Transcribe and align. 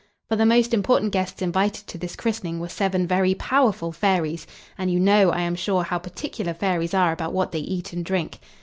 For 0.29 0.35
the 0.35 0.47
most 0.47 0.73
important 0.73 1.11
guests 1.11 1.43
invited 1.43 1.85
to 1.85 1.95
this 1.99 2.15
christening 2.15 2.59
were 2.59 2.69
seven 2.69 3.05
very 3.05 3.35
powerful 3.35 3.91
fairies, 3.91 4.47
and 4.75 4.89
you 4.89 4.99
know, 4.99 5.29
I 5.29 5.41
am 5.41 5.53
sure, 5.55 5.83
how 5.83 5.99
particular 5.99 6.55
fairies 6.55 6.95
are 6.95 7.11
about 7.11 7.33
what 7.33 7.51
they 7.51 7.59
eat 7.59 7.93
and 7.93 8.03
drink. 8.03 8.39